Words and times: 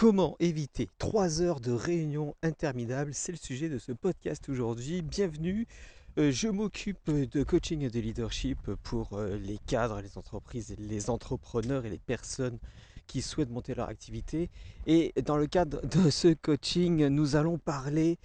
Comment 0.00 0.34
éviter 0.40 0.88
3 0.96 1.42
heures 1.42 1.60
de 1.60 1.72
réunion 1.72 2.34
interminable 2.42 3.12
C'est 3.12 3.32
le 3.32 3.36
sujet 3.36 3.68
de 3.68 3.76
ce 3.76 3.92
podcast 3.92 4.48
aujourd'hui. 4.48 5.02
Bienvenue. 5.02 5.66
Euh, 6.16 6.30
je 6.32 6.48
m'occupe 6.48 7.10
de 7.10 7.42
coaching 7.42 7.82
et 7.82 7.90
de 7.90 8.00
leadership 8.00 8.58
pour 8.82 9.12
euh, 9.12 9.36
les 9.36 9.58
cadres, 9.66 10.00
les 10.00 10.16
entreprises, 10.16 10.74
les 10.78 11.10
entrepreneurs 11.10 11.84
et 11.84 11.90
les 11.90 11.98
personnes 11.98 12.58
qui 13.08 13.20
souhaitent 13.20 13.50
monter 13.50 13.74
leur 13.74 13.90
activité. 13.90 14.48
Et 14.86 15.12
dans 15.22 15.36
le 15.36 15.46
cadre 15.46 15.82
de 15.86 16.08
ce 16.08 16.28
coaching, 16.32 17.08
nous 17.08 17.36
allons 17.36 17.58
parler 17.58 18.16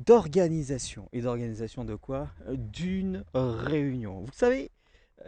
d'organisation. 0.00 1.08
Et 1.12 1.20
d'organisation 1.20 1.84
de 1.84 1.94
quoi? 1.94 2.28
D'une 2.48 3.22
réunion. 3.34 4.22
Vous 4.22 4.32
savez, 4.32 4.72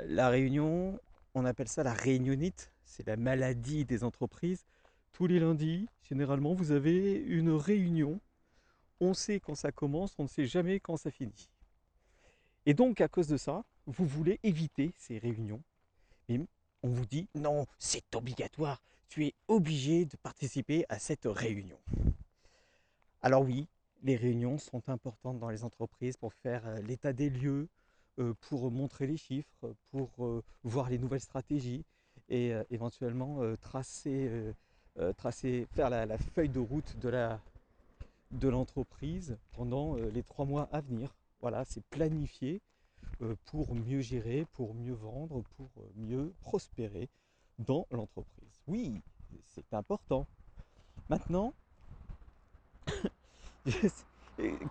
la 0.05 0.31
réunion, 0.31 0.99
on 1.37 1.45
appelle 1.45 1.69
ça 1.69 1.85
la 1.85 1.95
réunionnite. 1.95 2.73
C'est 2.85 3.07
la 3.07 3.17
maladie 3.17 3.85
des 3.85 4.03
entreprises 4.03 4.65
tous 5.17 5.27
les 5.27 5.41
lundis, 5.41 5.89
généralement, 6.03 6.53
vous 6.53 6.73
avez 6.73 7.15
une 7.15 7.49
réunion. 7.49 8.21
On 9.01 9.15
sait 9.15 9.41
quand 9.41 9.55
ça 9.55 9.73
commence, 9.73 10.15
on 10.19 10.25
ne 10.25 10.29
sait 10.29 10.45
jamais 10.45 10.79
quand 10.79 10.99
ça 10.99 11.11
finit. 11.11 11.49
Et 12.67 12.75
donc, 12.75 13.01
à 13.01 13.09
cause 13.09 13.27
de 13.27 13.39
ça, 13.39 13.65
vous 13.87 14.05
voulez 14.05 14.39
éviter 14.43 14.93
ces 14.99 15.17
réunions. 15.17 15.63
Mais 16.29 16.39
on 16.83 16.91
vous 16.91 17.07
dit, 17.07 17.29
non, 17.35 17.65
c'est 17.79 18.15
obligatoire, 18.15 18.83
tu 19.09 19.25
es 19.25 19.33
obligé 19.49 20.05
de 20.05 20.19
participer 20.19 20.85
à 20.91 20.99
cette 20.99 21.25
réunion. 21.25 21.79
Alors 23.23 23.41
oui, 23.41 23.69
les 24.03 24.17
réunions 24.17 24.59
sont 24.59 24.87
importantes 24.91 25.39
dans 25.39 25.49
les 25.49 25.65
entreprises 25.65 26.19
pour 26.19 26.35
faire 26.35 26.67
euh, 26.67 26.83
l'état 26.83 27.15
des 27.15 27.31
lieux, 27.31 27.71
euh, 28.19 28.35
pour 28.43 28.71
montrer 28.71 29.07
les 29.07 29.17
chiffres, 29.17 29.75
pour 29.91 30.11
euh, 30.27 30.45
voir 30.63 30.91
les 30.91 30.99
nouvelles 30.99 31.21
stratégies 31.21 31.87
et 32.29 32.53
éventuellement 32.71 33.41
tracer 33.61 34.53
euh, 34.99 35.13
tracer, 35.13 35.67
faire 35.73 35.91
la, 35.91 36.17
feuille 36.17 36.49
de 36.49 36.59
route 36.59 36.97
de 36.99 37.11
la 37.11 37.39
de 38.31 38.49
l'entreprise 38.49 39.37
pendant 39.53 39.97
euh, 39.97 40.11
les 40.11 40.23
trois 40.23 40.47
mois 40.47 40.69
à 40.73 40.81
venir. 40.81 41.15
Voilà, 41.41 41.65
c'est 41.65 41.85
planifié 41.85 42.63
euh, 43.21 43.37
pour 43.45 43.75
mieux 43.75 44.01
gérer, 44.01 44.47
pour 44.55 44.75
mieux 44.75 44.95
vendre, 44.95 45.43
pour 45.57 45.71
mieux 45.97 46.33
prospérer 46.41 47.11
dans 47.59 47.87
l'entreprise. 47.91 48.63
Oui, 48.67 49.03
c'est 49.45 49.75
important. 49.75 50.27
Maintenant, 51.11 51.53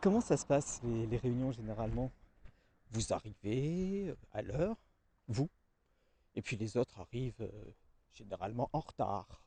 comment 0.02 0.22
ça 0.22 0.38
se 0.38 0.46
passe 0.46 0.82
les, 0.84 1.18
réunions 1.18 1.52
généralement? 1.52 2.12
Vous 2.92 3.14
arrivez 3.14 4.14
à 4.32 4.42
l'heure, 4.42 4.76
vous, 5.28 5.50
et 6.34 6.42
puis 6.42 6.58
les 6.58 6.78
autres 6.78 7.00
arrivent 7.00 7.50
généralement 8.14 8.70
en 8.74 8.80
retard 8.80 9.45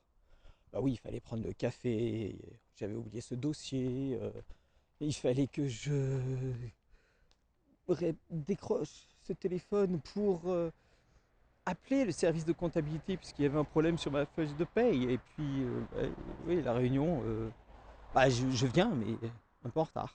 bah 0.72 0.80
oui, 0.80 0.92
il 0.92 0.98
fallait 0.98 1.20
prendre 1.20 1.44
le 1.44 1.52
café, 1.52 2.36
j'avais 2.76 2.94
oublié 2.94 3.20
ce 3.20 3.34
dossier, 3.34 4.18
euh, 4.20 4.30
il 5.00 5.14
fallait 5.14 5.46
que 5.46 5.66
je 5.66 6.52
décroche 8.30 9.08
ce 9.22 9.32
téléphone 9.32 10.00
pour 10.12 10.42
euh, 10.50 10.70
appeler 11.64 12.04
le 12.04 12.12
service 12.12 12.44
de 12.44 12.52
comptabilité 12.52 13.16
puisqu'il 13.16 13.42
y 13.42 13.46
avait 13.46 13.58
un 13.58 13.64
problème 13.64 13.96
sur 13.96 14.12
ma 14.12 14.26
feuille 14.26 14.52
de 14.54 14.64
paye. 14.64 15.04
Et 15.04 15.18
puis, 15.18 15.62
euh, 15.62 15.80
bah, 15.92 16.08
oui, 16.46 16.62
la 16.62 16.74
réunion, 16.74 17.22
bah, 18.14 18.28
je, 18.28 18.66
viens, 18.66 18.90
mais 18.90 19.16
un 19.64 19.70
peu 19.70 19.80
en 19.80 19.84
retard. 19.84 20.14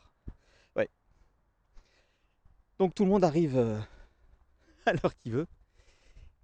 Donc 2.80 2.96
tout 2.96 3.04
le 3.06 3.12
monde 3.12 3.24
arrive 3.24 3.58
à 4.86 4.94
l'heure 4.94 5.16
qu'il 5.16 5.31
veut. 5.34 5.48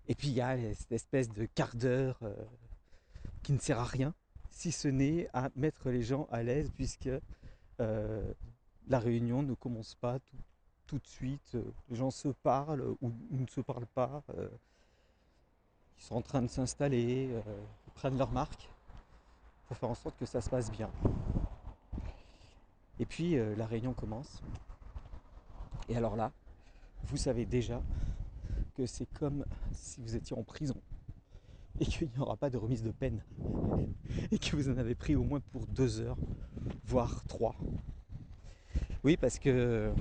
Et 0.07 0.15
puis 0.15 0.29
il 0.29 0.35
y 0.35 0.41
a 0.41 0.55
cette 0.73 0.91
espèce 0.91 1.27
de 1.27 1.45
quart 1.45 1.75
d'heure 1.75 2.19
qui 3.49 3.53
ne 3.53 3.59
sert 3.59 3.79
à 3.79 3.83
rien, 3.83 4.13
si 4.51 4.71
ce 4.71 4.87
n'est 4.87 5.27
à 5.33 5.49
mettre 5.55 5.89
les 5.89 6.03
gens 6.03 6.27
à 6.29 6.43
l'aise, 6.43 6.69
puisque 6.75 7.09
euh, 7.79 8.33
la 8.87 8.99
réunion 8.99 9.41
ne 9.41 9.55
commence 9.55 9.95
pas 9.95 10.19
tout, 10.85 10.99
de 10.99 11.07
suite. 11.07 11.57
Les 11.89 11.95
gens 11.95 12.11
se 12.11 12.27
parlent 12.27 12.95
ou, 13.01 13.11
ne 13.31 13.47
se 13.47 13.61
parlent 13.61 13.87
pas. 13.87 14.21
Euh, 14.37 14.49
ils 15.97 16.03
sont 16.03 16.13
en 16.13 16.21
train 16.21 16.43
de 16.43 16.47
s'installer, 16.47 17.31
euh, 17.31 17.41
ils 17.87 17.93
prennent 17.93 18.19
leur 18.19 18.29
marque 18.31 18.69
pour 19.67 19.77
faire 19.77 19.89
en 19.89 19.95
sorte 19.95 20.15
que 20.19 20.27
ça 20.27 20.41
se 20.41 20.49
passe 20.51 20.71
bien. 20.71 20.91
Et 22.99 23.05
puis 23.07 23.35
la 23.55 23.65
réunion 23.65 23.95
commence. 23.95 24.43
Et 25.87 25.97
alors 25.97 26.15
là, 26.15 26.31
vous 27.05 27.17
savez 27.17 27.47
déjà 27.47 27.81
que 28.75 28.85
c'est 28.85 29.11
comme 29.13 29.43
si 29.71 30.01
vous 30.01 30.15
étiez 30.15 30.37
en 30.37 30.43
prison 30.43 30.79
et 31.79 31.85
qu'il 31.85 32.09
n'y 32.09 32.19
aura 32.19 32.37
pas 32.37 32.49
de 32.49 32.57
remise 32.57 32.83
de 32.83 32.91
peine. 32.91 33.21
Et 34.31 34.37
que 34.37 34.55
vous 34.55 34.69
en 34.69 34.77
avez 34.77 34.95
pris 34.95 35.15
au 35.15 35.23
moins 35.23 35.39
pour 35.39 35.65
deux 35.67 36.01
heures, 36.01 36.17
voire 36.85 37.23
trois. 37.27 37.55
Oui, 39.03 39.17
parce 39.17 39.39
que 39.39 39.91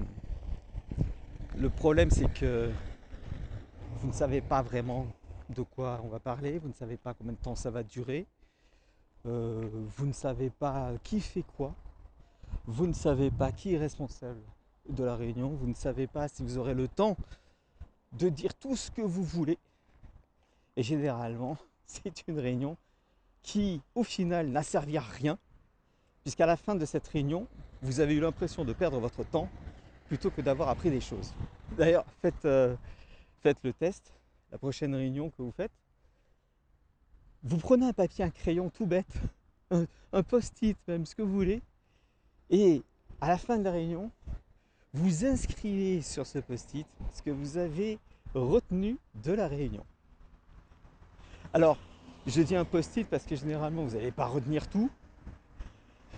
le 1.57 1.71
problème 1.71 2.11
c'est 2.11 2.33
que 2.33 2.71
vous 4.01 4.09
ne 4.09 4.13
savez 4.13 4.41
pas 4.41 4.63
vraiment 4.63 5.07
de 5.51 5.63
quoi 5.63 6.01
on 6.05 6.09
va 6.09 6.21
parler, 6.21 6.59
vous 6.59 6.69
ne 6.69 6.75
savez 6.75 6.97
pas 6.97 7.15
combien 7.15 7.33
de 7.33 7.39
temps 7.39 7.55
ça 7.55 7.71
va 7.71 7.83
durer, 7.83 8.27
euh, 9.27 9.69
vous 9.97 10.07
ne 10.07 10.13
savez 10.13 10.51
pas 10.51 10.93
qui 11.03 11.21
fait 11.21 11.45
quoi, 11.57 11.75
vous 12.67 12.87
ne 12.87 12.93
savez 12.93 13.31
pas 13.31 13.51
qui 13.51 13.75
est 13.75 13.79
responsable 13.79 14.41
de 14.89 15.05
la 15.05 15.17
réunion, 15.17 15.51
vous 15.51 15.67
ne 15.67 15.75
savez 15.75 16.07
pas 16.07 16.29
si 16.29 16.43
vous 16.43 16.59
aurez 16.59 16.75
le 16.75 16.89
temps 16.89 17.17
de 18.13 18.29
dire 18.29 18.55
tout 18.55 18.77
ce 18.77 18.91
que 18.91 19.03
vous 19.03 19.25
voulez. 19.25 19.59
Et 20.79 20.85
généralement, 20.85 21.59
c'est 21.87 22.27
une 22.29 22.39
réunion 22.39 22.77
qui, 23.43 23.83
au 23.95 24.05
final, 24.05 24.49
n'a 24.49 24.63
servi 24.63 24.97
à 24.97 25.03
rien, 25.03 25.37
puisqu'à 26.23 26.47
la 26.47 26.57
fin 26.57 26.77
de 26.77 26.87
cette 26.87 27.07
réunion, 27.09 27.49
vous 27.83 28.01
avez 28.01 28.15
eu 28.15 28.21
l'impression 28.21 28.65
de 28.65 28.73
perdre 28.73 29.01
votre 29.01 29.25
temps 29.25 29.49
plutôt 30.07 30.31
que 30.31 30.41
d'avoir 30.41 30.69
appris 30.69 30.91
des 30.91 31.01
choses. 31.01 31.35
D'ailleurs, 31.77 32.07
faites, 32.23 32.45
euh, 32.45 32.77
le 33.45 33.73
test, 33.73 34.13
la 34.53 34.59
prochaine 34.59 34.95
réunion 34.95 35.31
que 35.31 35.43
vous 35.43 35.51
faites. 35.51 35.73
Vous 37.43 37.59
prenez 37.59 37.87
un 37.87 37.93
papier, 37.93 38.25
un 38.25 38.31
crayon 38.31 38.71
tout 38.71 38.87
bête, 38.87 39.13
un 40.13 40.23
post-it, 40.23 40.79
même 40.87 41.07
ce 41.07 41.15
que 41.17 41.23
vous 41.23 41.33
voulez, 41.33 41.61
et 42.51 42.83
à 43.21 43.29
la 43.29 43.39
fin 43.39 43.59
de 43.59 43.65
la 43.65 43.73
réunion, 43.73 44.13
vous 44.93 45.25
inscrivez 45.25 46.03
sur 46.03 46.27
ce 46.27 46.39
post-it 46.39 46.87
ce 47.15 47.23
que 47.23 47.31
vous 47.31 47.59
avez 47.59 47.99
retenu 48.35 48.97
de 49.25 49.33
la 49.33 49.49
réunion. 49.49 49.85
Alors, 51.55 51.79
je 52.27 52.43
dis 52.43 52.55
un 52.55 52.67
post-it 52.67 53.09
parce 53.09 53.25
que 53.25 53.35
généralement, 53.35 53.85
vous 53.85 53.97
n'allez 53.97 54.13
pas 54.13 54.27
retenir 54.27 54.69
tout. 54.69 54.91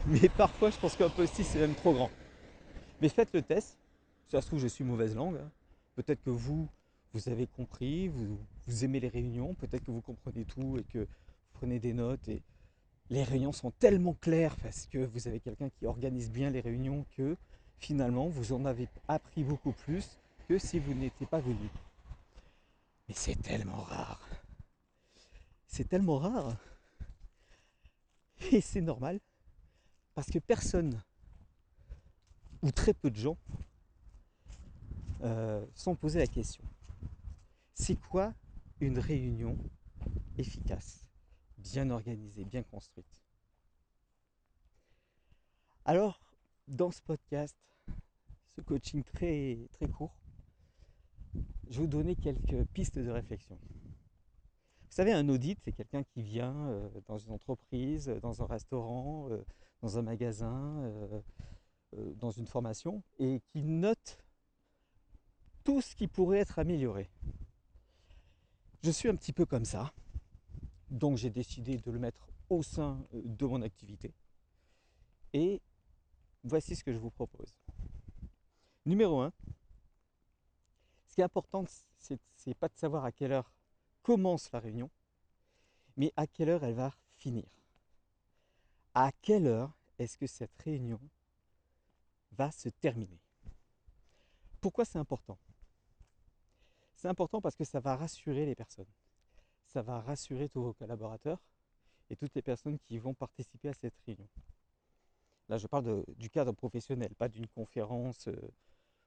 Mais 0.07 0.29
parfois, 0.29 0.71
je 0.71 0.79
pense 0.79 0.97
qu'un 0.97 1.09
post-it, 1.09 1.45
c'est 1.45 1.61
même 1.61 1.75
trop 1.75 1.93
grand. 1.93 2.11
Mais 3.01 3.09
faites 3.09 3.33
le 3.33 3.43
test. 3.43 3.79
Ça 4.29 4.41
se 4.41 4.47
trouve, 4.47 4.59
je 4.59 4.67
suis 4.67 4.83
mauvaise 4.85 5.15
langue. 5.15 5.37
Hein. 5.37 5.51
Peut-être 5.95 6.23
que 6.23 6.31
vous, 6.31 6.69
vous 7.13 7.29
avez 7.29 7.47
compris, 7.47 8.09
vous, 8.09 8.39
vous 8.67 8.85
aimez 8.85 8.99
les 8.99 9.09
réunions. 9.09 9.55
Peut-être 9.55 9.85
que 9.85 9.91
vous 9.93 10.01
comprenez 10.01 10.45
tout 10.45 10.79
et 10.79 10.85
que 10.85 10.99
vous 10.99 11.07
prenez 11.55 11.79
des 11.79 11.93
notes. 11.93 12.29
Et 12.29 12.43
les 13.09 13.23
réunions 13.23 13.53
sont 13.53 13.71
tellement 13.71 14.15
claires 14.15 14.57
parce 14.57 14.87
que 14.87 14.99
vous 14.99 15.29
avez 15.29 15.39
quelqu'un 15.39 15.69
qui 15.71 15.87
organise 15.87 16.31
bien 16.31 16.51
les 16.51 16.61
réunions 16.61 17.05
que 17.17 17.37
finalement, 17.79 18.29
vous 18.29 18.53
en 18.53 18.65
avez 18.65 18.89
appris 19.07 19.45
beaucoup 19.45 19.73
plus 19.73 20.19
que 20.49 20.59
si 20.59 20.81
vous 20.81 20.95
n'étiez 20.95 21.27
pas 21.27 21.41
venu. 21.41 21.71
Mais 23.09 23.15
c'est 23.17 23.41
tellement 23.41 23.83
rare 23.83 24.30
c'est 25.71 25.89
tellement 25.89 26.19
rare. 26.19 26.57
Et 28.53 28.61
c'est 28.61 28.81
normal. 28.81 29.21
Parce 30.15 30.29
que 30.29 30.41
personne, 30.41 31.01
ou 32.63 32.73
très 32.73 32.93
peu 32.93 33.11
de 33.11 33.17
gens, 33.17 33.39
euh, 35.23 35.65
sont 35.75 35.95
posés 35.95 36.19
la 36.19 36.27
question. 36.27 36.65
C'est 37.75 37.97
quoi 37.97 38.35
une 38.81 38.99
réunion 38.99 39.57
efficace, 40.37 41.07
bien 41.59 41.89
organisée, 41.91 42.45
bien 42.45 42.65
construite? 42.65 43.23
Alors, 45.85 46.21
dans 46.67 46.91
ce 46.91 47.01
podcast, 47.01 47.57
ce 48.57 48.61
coaching 48.61 49.05
très, 49.05 49.69
très 49.75 49.89
court, 49.89 50.15
je 51.71 51.79
vais 51.79 51.85
vous 51.85 51.87
donner 51.87 52.17
quelques 52.17 52.65
pistes 52.73 52.99
de 52.99 53.11
réflexion. 53.11 53.59
Vous 54.91 54.97
savez, 54.97 55.13
un 55.13 55.29
audit, 55.29 55.57
c'est 55.63 55.71
quelqu'un 55.71 56.03
qui 56.03 56.21
vient 56.21 56.67
euh, 56.67 56.89
dans 57.07 57.17
une 57.17 57.31
entreprise, 57.31 58.09
euh, 58.09 58.19
dans 58.19 58.43
un 58.43 58.47
restaurant, 58.47 59.29
euh, 59.31 59.41
dans 59.83 59.99
un 59.99 60.03
magasin, 60.03 60.93
dans 62.17 62.33
une 62.33 62.47
formation, 62.47 63.03
et 63.19 63.41
qui 63.49 63.63
note 63.63 64.19
tout 65.65 65.81
ce 65.81 65.95
qui 65.95 66.09
pourrait 66.09 66.41
être 66.41 66.59
amélioré. 66.59 67.09
Je 68.83 68.91
suis 68.91 69.09
un 69.09 69.15
petit 69.15 69.33
peu 69.33 69.47
comme 69.47 69.65
ça, 69.65 69.93
donc 70.91 71.17
j'ai 71.17 71.31
décidé 71.31 71.79
de 71.79 71.91
le 71.91 71.99
mettre 71.99 72.29
au 72.51 72.63
sein 72.63 73.03
de 73.13 73.47
mon 73.47 73.63
activité. 73.63 74.13
Et 75.33 75.63
voici 76.45 76.77
ce 76.77 76.85
que 76.85 76.93
je 76.93 76.99
vous 76.99 77.11
propose. 77.11 77.57
Numéro 78.85 79.21
1, 79.21 79.33
ce 81.07 81.15
qui 81.15 81.21
est 81.23 81.25
important, 81.25 81.65
c'est 81.97 82.55
pas 82.55 82.69
de 82.69 82.77
savoir 82.77 83.05
à 83.05 83.13
quelle 83.13 83.33
heure 83.33 83.51
commence 84.11 84.51
la 84.51 84.59
réunion, 84.59 84.91
mais 85.97 86.13
à 86.17 86.27
quelle 86.27 86.49
heure 86.49 86.65
elle 86.65 86.75
va 86.75 86.97
finir? 87.15 87.49
à 88.93 89.13
quelle 89.23 89.47
heure 89.47 89.73
est-ce 90.01 90.19
que 90.19 90.27
cette 90.27 90.57
réunion 90.65 91.01
va 92.33 92.51
se 92.51 92.69
terminer? 92.71 93.21
Pourquoi 94.61 94.85
c'est 94.85 94.99
important? 94.99 95.39
C'est 96.97 97.07
important 97.07 97.41
parce 97.41 97.55
que 97.55 97.63
ça 97.63 97.79
va 97.79 97.95
rassurer 97.95 98.47
les 98.47 98.57
personnes. 98.57 98.93
Ça 99.69 99.81
va 99.81 100.01
rassurer 100.01 100.49
tous 100.49 100.61
vos 100.61 100.73
collaborateurs 100.73 101.41
et 102.11 102.17
toutes 102.17 102.35
les 102.35 102.43
personnes 102.43 102.81
qui 102.81 102.99
vont 102.99 103.15
participer 103.15 103.69
à 103.69 103.75
cette 103.75 103.95
réunion. 104.05 104.29
Là, 105.49 105.57
je 105.57 105.69
parle 105.69 106.05
du 106.17 106.31
cadre 106.31 106.51
professionnel, 106.51 107.15
pas 107.15 107.29
d'une 107.29 107.47
conférence 107.47 108.27
euh, 108.27 108.53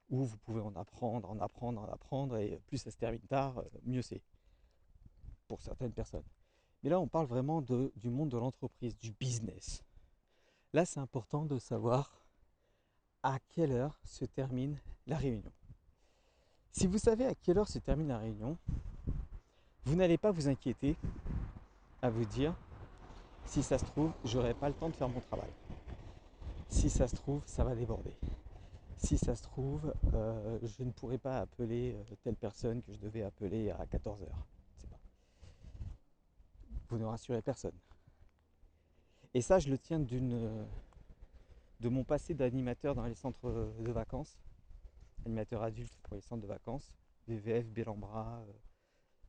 où 0.10 0.24
vous 0.24 0.38
pouvez 0.38 0.62
en 0.62 0.74
apprendre, 0.78 1.30
en 1.30 1.42
apprendre, 1.42 1.82
en 1.82 1.92
apprendre, 1.92 2.38
et 2.38 2.62
plus 2.68 2.78
ça 2.78 2.90
se 2.90 2.96
termine 2.96 3.20
tard, 3.28 3.58
euh, 3.58 3.70
mieux 3.84 4.02
c'est, 4.02 4.22
certaines 5.62 5.92
personnes. 5.92 6.24
Mais 6.84 6.90
là, 6.90 7.00
on 7.00 7.08
parle 7.08 7.28
vraiment 7.28 7.62
du 7.62 8.10
monde 8.10 8.30
de 8.30 8.38
l'entreprise, 8.38 8.98
du 8.98 9.12
business. 9.12 9.84
Là, 10.74 10.86
c'est 10.86 11.00
important 11.00 11.46
de 11.46 11.58
savoir 11.58 12.12
à 13.22 13.40
quelle 13.50 13.72
heure 13.72 13.98
se 14.04 14.26
termine 14.26 14.78
la 15.08 15.18
réunion. 15.18 15.52
Si 16.72 16.88
vous 16.88 16.98
savez 16.98 17.26
à 17.26 17.36
quelle 17.36 17.58
heure 17.58 17.70
se 17.70 17.80
termine 17.80 18.08
la 18.08 18.18
réunion, 18.18 18.58
vous 19.86 19.96
n'allez 19.96 20.18
pas 20.18 20.32
vous 20.32 20.48
inquiéter 20.48 20.98
à 22.02 22.10
vous 22.10 22.26
dire 22.26 22.56
si 23.46 23.62
ça 23.62 23.78
se 23.78 23.86
trouve, 23.86 24.12
j'aurai 24.26 24.54
pas 24.54 24.68
le 24.68 24.74
temps 24.74 24.90
de 24.90 24.96
faire 24.96 25.10
mon 25.10 25.20
travail. 25.20 25.52
Si 26.68 26.90
ça 26.90 27.08
se 27.08 27.16
trouve, 27.16 27.42
ça 27.46 27.64
va 27.64 27.76
déborder. 27.76 28.14
Si 28.98 29.18
ça 29.18 29.36
se 29.36 29.44
trouve, 29.44 29.94
euh, 30.14 30.58
je 30.64 30.84
ne 30.84 30.92
pourrai 30.92 31.18
pas 31.18 31.40
appeler 31.40 31.94
euh, 31.94 32.16
telle 32.24 32.36
personne 32.36 32.82
que 32.82 32.94
je 32.94 32.98
devais 32.98 33.24
appeler 33.24 33.70
à 33.70 33.86
14h. 33.86 34.28
Vous 36.94 37.00
ne 37.00 37.06
rassurez 37.06 37.42
personne. 37.42 37.74
Et 39.34 39.42
ça, 39.42 39.58
je 39.58 39.68
le 39.72 39.80
tiens 39.80 40.00
d'une 40.00 40.68
de 41.80 41.90
mon 41.90 42.04
passé 42.04 42.36
d'animateur 42.36 42.94
dans 42.94 43.06
les 43.06 43.16
centres 43.16 43.74
de 43.80 43.92
vacances, 43.92 44.38
animateur 45.26 45.64
adulte 45.64 45.98
pour 46.04 46.14
les 46.14 46.22
centres 46.22 46.44
de 46.44 46.48
vacances, 46.48 46.94
VVF, 47.28 47.66
Bélambra, 47.66 48.46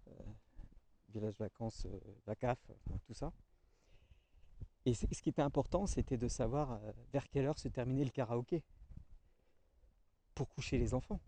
euh, 0.08 0.10
Village 1.08 1.38
Vacances, 1.38 1.86
VACAF, 2.26 2.58
tout 3.06 3.14
ça. 3.14 3.32
Et 4.84 4.92
ce 4.92 5.22
qui 5.22 5.30
était 5.30 5.40
important, 5.40 5.86
c'était 5.86 6.18
de 6.18 6.28
savoir 6.28 6.72
euh, 6.72 6.92
vers 7.14 7.30
quelle 7.30 7.46
heure 7.46 7.58
se 7.58 7.68
terminait 7.68 8.04
le 8.04 8.10
karaoké 8.10 8.62
pour 10.34 10.50
coucher 10.50 10.76
les 10.76 10.92
enfants. 10.92 11.18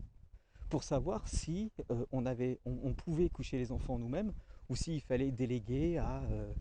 Pour 0.69 0.83
savoir 0.83 1.27
si 1.27 1.71
euh, 1.89 2.05
on, 2.11 2.93
pouvait 2.93 3.29
coucher 3.29 3.57
les 3.57 3.71
enfants 3.71 3.97
nous-mêmes 3.97 4.33
ou 4.69 4.75
s'il 4.75 5.01
fallait 5.01 5.31
déléguer 5.31 5.97
à 5.97 6.21
euh, 6.23 6.53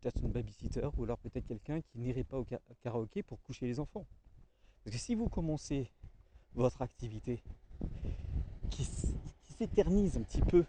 peut-être 0.00 0.20
une 0.22 0.30
babysitter 0.30 0.88
ou 0.96 1.04
alors 1.04 1.18
peut-être 1.18 1.46
quelqu'un 1.46 1.80
qui 1.80 1.98
n'irait 1.98 2.24
pas 2.24 2.38
au 2.38 2.46
karaoké 2.82 3.22
pour 3.22 3.40
coucher 3.42 3.66
les 3.66 3.80
enfants. 3.80 4.06
Parce 4.84 4.96
que 4.96 5.02
si 5.02 5.14
vous 5.14 5.28
commencez 5.28 5.90
votre 6.54 6.82
activité 6.82 7.42
qui, 8.70 8.84
s'éternise 9.58 10.18
un 10.18 10.22
petit 10.22 10.42
peu, 10.42 10.66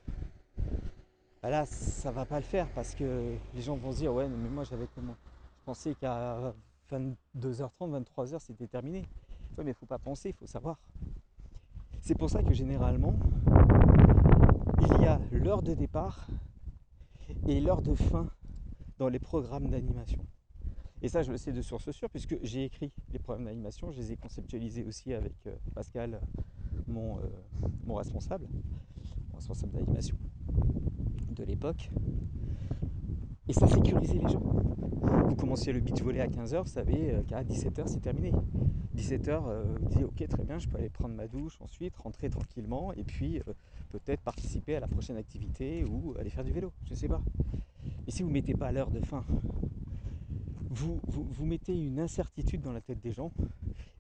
bah 1.42 1.50
là 1.50 1.66
ça 1.66 2.10
va 2.10 2.26
pas 2.26 2.40
le 2.40 2.46
faire 2.46 2.70
parce 2.70 2.96
que 2.96 3.36
les 3.54 3.62
gens 3.62 3.76
vont 3.76 3.92
se 3.92 3.98
dire 3.98 4.14
ouais 4.14 4.30
mais 4.30 4.48
moi 4.48 4.64
j'avais 4.64 4.88
comment 4.96 5.16
pensais 5.68 5.96
qu'à 5.96 6.54
22h30, 6.90 8.06
23h, 8.16 8.40
c'était 8.40 8.68
terminé. 8.68 9.06
Oui, 9.58 9.66
mais 9.66 9.74
faut 9.74 9.86
pas 9.86 10.00
penser, 10.00 10.30
il 10.30 10.36
faut 10.36 10.48
savoir. 10.48 10.78
C'est 12.00 12.16
pour 12.16 12.30
ça 12.30 12.42
que 12.42 12.54
généralement, 12.54 13.16
il 14.82 15.02
y 15.02 15.06
a 15.06 15.20
l'heure 15.32 15.62
de 15.62 15.74
départ 15.74 16.28
et 17.48 17.60
l'heure 17.60 17.82
de 17.82 17.94
fin 17.94 18.28
dans 18.98 19.10
les 19.10 19.20
programmes 19.20 19.68
d'animation. 19.70 20.26
Et 21.02 21.10
ça, 21.10 21.22
je 21.22 21.32
le 21.32 21.38
sais 21.38 21.52
de 21.52 21.62
source 21.62 21.92
sûre, 21.92 22.10
puisque 22.10 22.38
j'ai 22.42 22.64
écrit 22.64 22.92
les 23.12 23.20
programmes 23.20 23.46
d'animation, 23.46 23.92
je 23.92 23.98
les 24.00 24.14
ai 24.14 24.18
conceptualisés 24.18 24.84
aussi 24.84 25.14
avec 25.14 25.34
euh, 25.46 25.56
Pascal, 25.76 26.20
mon, 26.88 27.20
euh, 27.20 27.22
mon 27.86 27.96
responsable, 27.96 28.48
mon 29.30 29.36
responsable 29.36 29.74
d'animation 29.74 30.18
de 31.32 31.44
l'époque. 31.44 31.92
Et 33.48 33.54
ça 33.54 33.68
sécurisait 33.68 34.18
les 34.18 34.28
gens. 34.28 34.42
Vous 35.28 35.36
commenciez 35.36 35.72
le 35.72 35.80
beach 35.80 36.02
volley 36.02 36.20
à 36.20 36.28
15h, 36.28 36.64
vous 36.64 36.68
savez 36.68 37.14
euh, 37.14 37.22
qu'à 37.24 37.44
17h 37.44 37.88
c'est 37.88 38.02
terminé. 38.02 38.34
17h, 38.96 39.30
euh, 39.30 39.64
vous 39.80 39.90
dites 39.90 40.04
ok 40.04 40.28
très 40.28 40.44
bien, 40.44 40.58
je 40.58 40.68
peux 40.68 40.78
aller 40.78 40.90
prendre 40.90 41.16
ma 41.16 41.28
douche 41.28 41.62
ensuite, 41.62 41.96
rentrer 41.98 42.30
tranquillement 42.30 42.92
et 42.94 43.04
puis 43.04 43.42
peut-être 43.90 44.22
participer 44.22 44.76
à 44.76 44.80
la 44.80 44.88
prochaine 44.88 45.18
activité 45.18 45.84
ou 45.86 46.16
aller 46.20 46.30
faire 46.30 46.44
du 46.44 46.52
vélo, 46.52 46.72
je 46.86 46.92
ne 46.92 46.96
sais 46.96 47.08
pas. 47.08 47.22
Et 48.08 48.12
si 48.12 48.24
vous 48.24 48.30
ne 48.30 48.34
mettez 48.34 48.54
pas 48.54 48.72
l'heure 48.72 48.92
de 48.92 49.00
fin, 49.02 49.24
vous, 50.70 51.00
vous, 51.08 51.46
mettez 51.46 51.74
une 51.74 52.00
incertitude 52.00 52.62
dans 52.62 52.74
la 52.74 52.82
tête 52.82 53.02
des 53.02 53.12
gens 53.12 53.32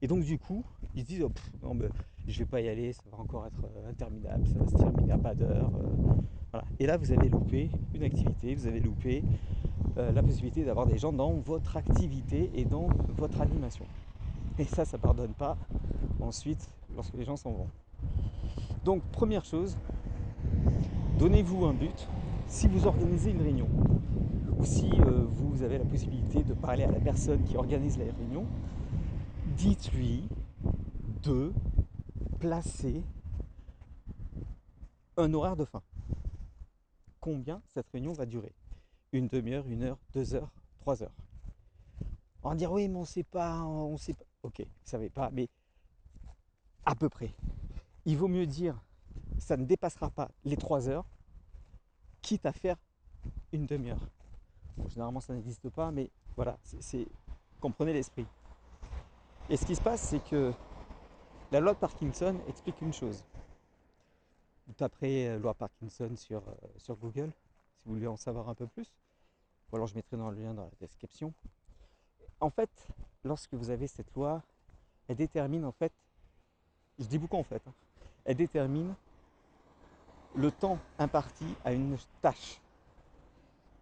et 0.02 0.08
donc 0.08 0.24
du 0.24 0.38
coup 0.38 0.64
ils 0.94 1.02
se 1.02 1.08
disent 1.08 1.24
oh, 1.24 1.32
non 1.64 1.74
mais 1.74 1.88
je 2.28 2.40
vais 2.40 2.46
pas 2.46 2.62
y 2.62 2.70
aller, 2.70 2.94
ça 2.94 3.04
va 3.12 3.18
encore 3.20 3.48
être 3.48 3.70
interminable, 3.90 4.46
ça 4.48 4.60
va 4.60 4.68
se 4.68 4.76
terminer 4.76 5.14
à 5.14 5.18
pas 5.18 5.34
d'heure. 5.34 5.72
Et 6.80 6.86
là, 6.86 6.98
vous 6.98 7.12
avez 7.12 7.30
loupé 7.30 7.70
une 7.94 8.04
activité, 8.04 8.56
vous 8.56 8.68
avez 8.68 8.80
loupé 8.80 9.24
euh, 9.98 10.12
la 10.12 10.22
possibilité 10.22 10.64
d'avoir 10.64 10.86
des 10.86 10.98
gens 10.98 11.14
dans 11.14 11.34
votre 11.34 11.78
activité 11.78 12.50
et 12.54 12.66
dans 12.66 12.88
votre 13.18 13.42
animation. 13.42 13.86
Et 14.60 14.64
ça, 14.64 14.86
ça 14.86 14.98
ne 14.98 15.02
pardonne 15.02 15.34
pas 15.34 15.58
ensuite 16.20 16.70
lorsque 16.96 17.16
les 17.16 17.24
gens 17.24 17.36
s'en 17.36 17.52
vont. 17.52 17.68
Donc, 18.88 19.04
première 19.12 19.44
chose, 19.44 19.78
donnez-vous 21.20 21.66
un 21.66 21.74
but. 21.74 22.08
Si 22.48 22.70
vous 22.70 22.88
organisez 22.88 23.32
une 23.32 23.42
réunion, 23.42 23.68
ou 24.58 24.64
si 24.64 24.90
euh, 25.02 25.26
vous 25.30 25.62
avez 25.62 25.78
la 25.78 25.84
possibilité 25.84 26.42
de 26.42 26.54
parler 26.54 26.86
à 26.86 26.92
la 26.92 27.02
personne 27.02 27.44
qui 27.44 27.58
organise 27.58 27.98
la 27.98 28.06
réunion, 28.06 28.46
dites-lui 29.58 30.30
de 31.22 31.52
placer 32.40 33.04
un 35.18 35.34
horaire 35.34 35.58
de 35.58 35.66
fin 35.66 35.82
combien 37.20 37.62
cette 37.74 37.90
réunion 37.92 38.14
va 38.14 38.26
durer? 38.26 38.54
Une 39.12 39.28
demi-heure, 39.28 39.68
une 39.68 39.84
heure, 39.84 39.98
deux 40.14 40.34
heures, 40.34 40.54
trois 40.80 41.04
heures. 41.04 41.16
Va 42.42 42.56
dire 42.56 42.72
oui, 42.72 42.88
mais 42.88 42.96
on 42.96 43.02
ne 43.02 43.06
sait 43.06 43.24
pas, 43.24 43.64
on 43.64 43.98
sait 43.98 44.14
pas. 44.14 44.24
Ok, 44.44 44.60
vous 44.60 44.64
ne 44.64 44.90
savez 44.90 45.10
pas, 45.10 45.30
mais 45.34 45.50
à 46.86 46.96
peu 46.96 47.10
près. 47.10 47.34
Il 48.08 48.18
vaut 48.18 48.28
mieux 48.28 48.48
dire 48.48 48.76
ça 49.38 49.56
ne 49.56 49.66
dépassera 49.66 50.10
pas 50.10 50.32
les 50.44 50.58
trois 50.58 50.90
heures, 50.90 51.06
quitte 52.24 52.48
à 52.48 52.52
faire 52.52 52.78
une 53.52 53.68
demi-heure. 53.68 54.02
généralement 54.88 55.20
ça 55.20 55.34
n'existe 55.34 55.70
pas, 55.70 55.92
mais 55.92 56.10
voilà, 56.36 56.58
comprenez 57.60 57.94
l'esprit. 57.94 58.26
Et 59.50 59.58
ce 59.58 59.66
qui 59.66 59.76
se 59.76 59.82
passe, 59.82 60.02
c'est 60.02 60.24
que 60.24 60.52
la 61.52 61.60
loi 61.60 61.76
de 61.76 61.80
Parkinson 61.80 62.36
explique 62.48 62.82
une 62.82 62.94
chose 62.94 63.24
vous 64.68 64.74
taperez 64.74 65.30
euh, 65.30 65.40
loi 65.40 65.54
Parkinson 65.54 66.16
sur, 66.16 66.48
euh, 66.48 66.54
sur 66.78 66.96
Google 66.98 67.32
si 67.78 67.86
vous 67.86 67.94
voulez 67.94 68.08
en 68.08 68.18
savoir 68.18 68.50
un 68.50 68.54
peu 68.54 68.68
plus. 68.68 68.92
Ou 69.72 69.76
alors 69.78 69.88
je 69.88 69.96
mettrai 69.96 70.18
dans 70.18 70.30
le 70.30 70.42
lien 70.42 70.54
dans 70.54 70.66
la 70.66 70.72
description. 70.80 71.34
En 72.40 72.50
fait, 72.50 72.88
lorsque 73.24 73.54
vous 73.54 73.70
avez 73.70 73.88
cette 73.88 74.14
loi, 74.14 74.44
elle 75.08 75.16
détermine 75.16 75.66
en 75.66 75.72
fait, 75.72 75.94
je 77.00 77.06
dis 77.06 77.18
beaucoup 77.18 77.38
en 77.38 77.44
fait, 77.44 77.62
hein, 77.68 77.74
elle 78.28 78.38
détermine 78.38 78.94
le 80.36 80.52
temps 80.52 80.78
imparti 81.00 81.46
à 81.66 81.74
une 81.74 81.98
tâche. 82.22 82.62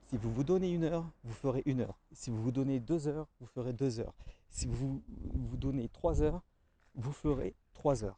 Si 0.08 0.18
vous 0.18 0.32
vous 0.32 0.46
donnez 0.46 0.72
une 0.72 0.86
heure, 0.86 1.04
vous 1.26 1.34
ferez 1.34 1.64
une 1.66 1.82
heure. 1.82 1.98
Si 2.14 2.30
vous 2.30 2.42
vous 2.42 2.52
donnez 2.52 2.80
deux 2.80 3.10
heures, 3.10 3.28
vous 3.42 3.48
ferez 3.48 3.74
deux 3.74 4.00
heures. 4.00 4.14
Si 4.50 4.68
vous 4.68 5.02
vous 5.34 5.58
donnez 5.58 5.90
trois 5.90 6.22
heures, 6.22 6.42
vous 6.94 7.12
ferez 7.12 7.54
trois 7.74 8.06
heures. 8.06 8.18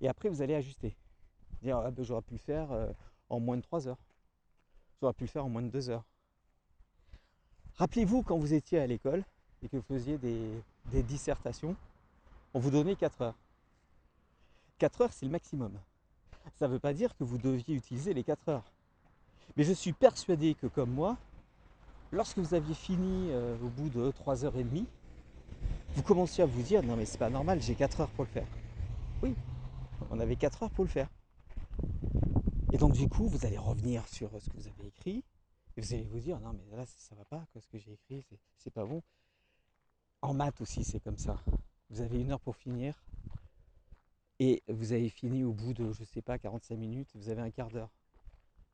Et 0.00 0.08
après, 0.08 0.30
vous 0.30 0.40
allez 0.40 0.54
ajuster. 0.54 0.96
Ah, 1.68 1.90
ben, 1.90 2.04
j'aurais 2.04 2.22
pu 2.22 2.34
le 2.34 2.38
faire 2.38 2.70
euh, 2.72 2.92
en 3.28 3.40
moins 3.40 3.56
de 3.56 3.62
3 3.62 3.88
heures. 3.88 3.98
J'aurais 5.00 5.14
pu 5.14 5.24
le 5.24 5.28
faire 5.28 5.44
en 5.44 5.48
moins 5.48 5.62
de 5.62 5.68
2 5.68 5.90
heures. 5.90 6.04
Rappelez-vous 7.74 8.22
quand 8.22 8.38
vous 8.38 8.54
étiez 8.54 8.78
à 8.78 8.86
l'école 8.86 9.24
et 9.62 9.68
que 9.68 9.76
vous 9.76 9.82
faisiez 9.82 10.18
des, 10.18 11.02
dissertations, 11.02 11.76
on 12.54 12.60
vous 12.60 12.70
donnait 12.70 12.96
4 12.96 13.22
heures. 13.22 13.34
4 14.78 15.00
heures, 15.02 15.12
c'est 15.12 15.26
le 15.26 15.32
maximum. 15.32 15.72
Ça 16.58 16.68
ne 16.68 16.72
veut 16.72 16.78
pas 16.78 16.92
dire 16.92 17.16
que 17.16 17.24
vous 17.24 17.38
deviez 17.38 17.74
utiliser 17.74 18.14
les 18.14 18.24
4 18.24 18.48
heures. 18.48 18.72
Mais 19.56 19.64
je 19.64 19.72
suis 19.72 19.92
persuadé 19.92 20.54
que 20.54 20.66
comme 20.66 20.90
moi, 20.90 21.16
lorsque 22.12 22.38
vous 22.38 22.54
aviez 22.54 22.74
fini 22.74 23.30
euh, 23.30 23.56
au 23.62 23.68
bout 23.68 23.88
de 23.88 24.10
3 24.10 24.44
heures 24.44 24.56
et 24.56 24.64
demie, 24.64 24.86
vous 25.94 26.02
commenciez 26.02 26.42
à 26.42 26.46
vous 26.46 26.62
dire 26.62 26.82
non 26.82 26.96
mais 26.96 27.06
c'est 27.06 27.18
pas 27.18 27.30
normal, 27.30 27.62
j'ai 27.62 27.74
4 27.74 28.02
heures 28.02 28.10
pour 28.10 28.24
le 28.24 28.30
faire. 28.30 28.46
Oui, 29.22 29.34
on 30.10 30.20
avait 30.20 30.36
4 30.36 30.64
heures 30.64 30.70
pour 30.70 30.84
le 30.84 30.90
faire. 30.90 31.08
Et 32.72 32.78
donc 32.78 32.92
du 32.92 33.08
coup, 33.08 33.28
vous 33.28 33.46
allez 33.46 33.58
revenir 33.58 34.06
sur 34.08 34.30
ce 34.40 34.50
que 34.50 34.56
vous 34.56 34.68
avez 34.68 34.88
écrit 34.88 35.24
et 35.76 35.80
vous 35.80 35.94
allez 35.94 36.04
vous 36.04 36.20
dire 36.20 36.40
non 36.40 36.52
mais 36.52 36.76
là 36.76 36.84
ça 36.86 37.14
va 37.14 37.24
pas, 37.24 37.46
ce 37.58 37.66
que 37.68 37.78
j'ai 37.78 37.92
écrit, 37.92 38.24
c'est 38.58 38.72
pas 38.72 38.84
bon. 38.84 39.02
En 40.20 40.34
maths 40.34 40.60
aussi 40.60 40.84
c'est 40.84 41.00
comme 41.00 41.18
ça. 41.18 41.36
Vous 41.88 42.00
avez 42.00 42.20
une 42.20 42.32
heure 42.32 42.40
pour 42.40 42.56
finir 42.56 42.94
et 44.38 44.62
vous 44.68 44.92
avez 44.92 45.08
fini 45.08 45.44
au 45.44 45.52
bout 45.52 45.74
de 45.74 45.92
je 45.92 46.04
sais 46.04 46.22
pas 46.22 46.38
45 46.38 46.76
minutes, 46.76 47.08
vous 47.14 47.28
avez 47.28 47.42
un 47.42 47.50
quart 47.50 47.68
d'heure. 47.68 47.90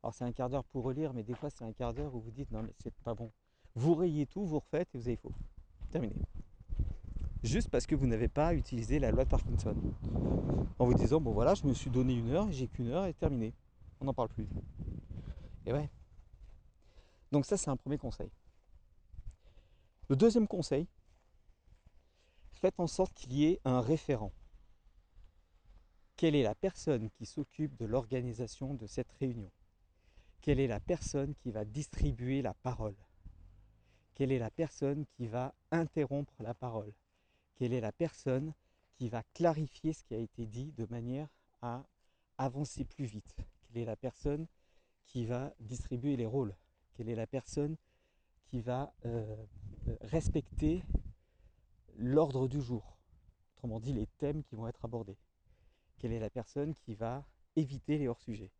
Alors 0.01 0.13
c'est 0.13 0.25
un 0.25 0.31
quart 0.31 0.49
d'heure 0.49 0.65
pour 0.65 0.83
relire, 0.83 1.13
mais 1.13 1.23
des 1.23 1.33
fois 1.33 1.49
c'est 1.49 1.63
un 1.63 1.71
quart 1.71 1.93
d'heure 1.93 2.13
où 2.13 2.19
vous 2.19 2.31
dites 2.31 2.51
non 2.51 2.63
mais 2.63 2.73
c'est 2.81 2.93
pas 3.03 3.13
bon. 3.13 3.31
Vous 3.75 3.95
rayez 3.95 4.25
tout, 4.25 4.45
vous 4.45 4.59
refaites 4.59 4.93
et 4.93 4.97
vous 4.97 5.07
avez 5.07 5.17
faux. 5.17 5.33
Terminé. 5.91 6.15
Juste 7.43 7.69
parce 7.69 7.85
que 7.85 7.95
vous 7.95 8.07
n'avez 8.07 8.29
pas 8.29 8.53
utilisé 8.53 8.99
la 8.99 9.11
loi 9.11 9.25
de 9.25 9.29
Parkinson. 9.29 9.75
En 10.79 10.85
vous 10.85 10.93
disant, 10.93 11.19
bon 11.19 11.31
voilà, 11.31 11.55
je 11.55 11.65
me 11.65 11.73
suis 11.73 11.89
donné 11.89 12.13
une 12.13 12.29
heure, 12.31 12.51
j'ai 12.51 12.67
qu'une 12.67 12.89
heure 12.89 13.05
et 13.05 13.13
terminé. 13.13 13.53
On 13.99 14.05
n'en 14.05 14.13
parle 14.13 14.29
plus. 14.29 14.47
Et 15.65 15.73
ouais. 15.73 15.89
Donc 17.31 17.45
ça, 17.45 17.57
c'est 17.57 17.69
un 17.69 17.75
premier 17.75 17.97
conseil. 17.97 18.29
Le 20.07 20.15
deuxième 20.15 20.47
conseil, 20.47 20.87
faites 22.51 22.79
en 22.79 22.87
sorte 22.87 23.13
qu'il 23.13 23.33
y 23.33 23.45
ait 23.45 23.59
un 23.65 23.81
référent. 23.81 24.31
Quelle 26.15 26.35
est 26.35 26.43
la 26.43 26.55
personne 26.55 27.09
qui 27.09 27.25
s'occupe 27.25 27.75
de 27.75 27.85
l'organisation 27.85 28.75
de 28.75 28.85
cette 28.85 29.11
réunion? 29.13 29.51
Quelle 30.41 30.59
est 30.59 30.67
la 30.67 30.79
personne 30.79 31.33
qui 31.35 31.51
va 31.51 31.65
distribuer 31.65 32.41
la 32.41 32.53
parole? 32.53 32.95
Quelle 34.13 34.31
est 34.31 34.39
la 34.39 34.51
personne 34.51 35.05
qui 35.17 35.27
va 35.27 35.55
interrompre 35.71 36.33
la 36.43 36.53
parole? 36.53 36.93
Quelle 37.55 37.73
est 37.73 37.81
la 37.81 37.91
personne 37.91 38.53
qui 38.95 39.09
va 39.09 39.23
clarifier 39.33 39.93
ce 39.93 40.03
qui 40.03 40.13
a 40.13 40.19
été 40.19 40.45
dit 40.45 40.71
de 40.73 40.85
manière 40.85 41.29
à 41.61 41.83
avancer 42.37 42.85
plus 42.85 43.05
vite? 43.05 43.35
Quelle 43.63 43.81
est 43.81 43.85
la 43.85 43.95
personne 43.95 44.45
qui 45.07 45.25
va 45.25 45.53
distribuer 45.59 46.15
les 46.15 46.27
rôles? 46.27 46.55
Quelle 46.93 47.09
est 47.09 47.15
la 47.15 47.27
personne 47.27 47.75
qui 48.45 48.61
va 48.61 48.93
euh, 49.05 49.35
respecter 50.01 50.83
l'ordre 51.95 52.47
du 52.47 52.61
jour? 52.61 52.97
Autrement 53.55 53.79
dit, 53.79 53.93
les 53.93 54.07
thèmes 54.17 54.43
qui 54.43 54.55
vont 54.55 54.67
être 54.67 54.85
abordés 54.85 55.17
quelle 56.03 56.11
est 56.11 56.19
la 56.19 56.29
personne 56.29 56.75
qui 56.75 56.95
va 56.95 57.23
éviter 57.55 57.97
les 57.97 58.09
hors-sujets. 58.09 58.51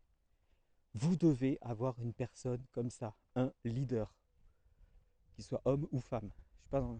Vous 0.94 1.14
devez 1.14 1.58
avoir 1.60 1.94
une 2.00 2.14
personne 2.14 2.64
comme 2.72 2.88
ça, 2.88 3.14
un 3.36 3.52
leader, 3.64 4.14
qu'il 5.34 5.44
soit 5.44 5.60
homme 5.66 5.86
ou 5.92 6.00
femme. 6.00 6.30
Je 6.72 6.78
ne 6.78 6.98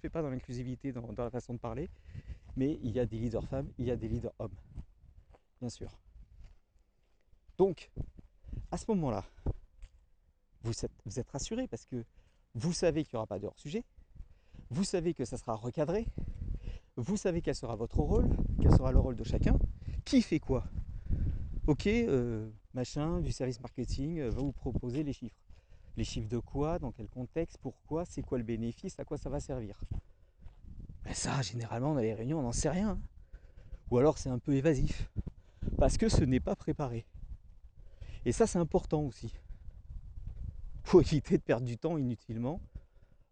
fais 0.00 0.08
pas 0.08 0.22
dans 0.22 0.30
l'inclusivité 0.30 0.92
dans, 0.92 1.10
la 1.18 1.30
façon 1.30 1.52
de 1.52 1.58
parler, 1.58 1.90
mais 2.54 2.78
il 2.84 2.92
y 2.92 3.00
a 3.00 3.06
des 3.06 3.18
leaders 3.18 3.42
femmes, 3.48 3.68
il 3.76 3.86
y 3.86 3.90
a 3.90 3.96
des 3.96 4.06
leaders 4.06 4.34
hommes, 4.38 4.54
bien 5.58 5.68
sûr. 5.68 5.98
Donc, 7.58 7.90
à 8.70 8.76
ce 8.76 8.88
moment-là, 8.92 9.24
vous 10.62 10.84
êtes, 10.84 10.92
vous 11.04 11.18
êtes 11.18 11.30
rassuré 11.30 11.66
parce 11.66 11.86
que 11.86 12.04
vous 12.54 12.72
savez 12.72 13.02
qu'il 13.02 13.16
n'y 13.16 13.18
aura 13.18 13.26
pas 13.26 13.40
de 13.40 13.46
hors-sujet, 13.48 13.82
vous 14.70 14.84
savez 14.84 15.12
que 15.12 15.24
ça 15.24 15.36
sera 15.36 15.56
recadré, 15.56 16.06
vous 16.96 17.16
savez 17.16 17.42
quel 17.42 17.54
sera 17.54 17.76
votre 17.76 17.98
rôle, 17.98 18.28
quel 18.60 18.72
sera 18.72 18.90
le 18.90 18.98
rôle 18.98 19.16
de 19.16 19.24
chacun, 19.24 19.58
qui 20.04 20.22
fait 20.22 20.40
quoi? 20.40 20.64
Ok, 21.66 21.86
euh, 21.86 22.48
machin 22.74 23.20
du 23.20 23.32
service 23.32 23.60
marketing 23.60 24.20
euh, 24.20 24.30
va 24.30 24.40
vous 24.40 24.52
proposer 24.52 25.02
les 25.02 25.12
chiffres. 25.12 25.36
Les 25.96 26.04
chiffres 26.04 26.28
de 26.28 26.38
quoi, 26.38 26.78
dans 26.78 26.92
quel 26.92 27.08
contexte, 27.08 27.58
pourquoi, 27.58 28.04
c'est 28.04 28.22
quoi 28.22 28.38
le 28.38 28.44
bénéfice, 28.44 28.98
à 28.98 29.04
quoi 29.04 29.18
ça 29.18 29.28
va 29.28 29.40
servir? 29.40 29.80
Ben 31.04 31.14
ça, 31.14 31.42
généralement, 31.42 31.94
dans 31.94 32.00
les 32.00 32.14
réunions, 32.14 32.38
on 32.38 32.42
n'en 32.42 32.52
sait 32.52 32.70
rien. 32.70 32.98
Ou 33.90 33.98
alors 33.98 34.18
c'est 34.18 34.30
un 34.30 34.38
peu 34.38 34.54
évasif. 34.54 35.10
Parce 35.78 35.96
que 35.98 36.08
ce 36.08 36.24
n'est 36.24 36.40
pas 36.40 36.56
préparé. 36.56 37.06
Et 38.24 38.32
ça, 38.32 38.46
c'est 38.46 38.58
important 38.58 39.02
aussi. 39.02 39.32
Faut 40.84 41.00
éviter 41.00 41.36
de 41.36 41.42
perdre 41.42 41.66
du 41.66 41.78
temps 41.78 41.96
inutilement 41.96 42.60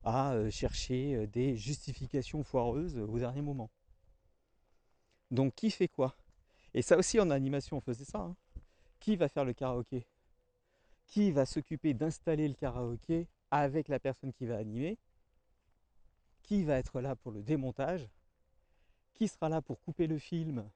à 0.05 0.35
euh, 0.35 0.51
chercher 0.51 1.15
euh, 1.15 1.27
des 1.27 1.57
justifications 1.57 2.43
foireuses 2.45 2.99
au 2.99 3.19
dernier 3.19 3.43
moment. 3.43 3.71
Donc 5.31 5.55
qui 5.55 5.71
fait 5.71 5.89
quoi? 5.89 6.15
Et 6.75 6.83
ça 6.83 6.97
aussi 6.99 7.19
en 7.19 7.31
animation 7.31 7.79
on 7.79 7.81
faisait 7.81 8.05
ça. 8.05 8.19
Hein. 8.19 8.37
Qui 9.01 9.17
va 9.17 9.29
faire 9.29 9.45
le 9.45 9.55
karaoké? 9.55 10.07
Qui 11.07 11.31
va 11.31 11.47
s'occuper 11.47 11.95
d'installer 11.95 12.49
le 12.49 12.55
karaoké 12.55 13.29
avec 13.51 13.89
la 13.89 13.99
personne 13.99 14.33
qui 14.33 14.47
va 14.47 14.57
animer? 14.57 14.99
Qui 16.43 16.65
va 16.65 16.77
être 16.77 17.01
là 17.01 17.17
pour 17.17 17.33
le 17.33 17.43
démontage? 17.43 18.09
Qui 19.15 19.29
sera 19.29 19.49
là 19.49 19.63
pour 19.63 19.81
couper 19.81 20.07
le 20.07 20.19
film 20.19 20.69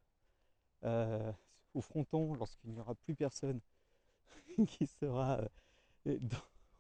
euh, 0.85 1.33
au 1.75 1.81
fronton 1.81 2.35
lorsqu'il 2.35 2.71
n'y 2.71 2.81
aura 2.81 2.95
plus 2.95 3.15
personne 3.15 3.61
qui 4.67 4.87
sera 4.87 5.41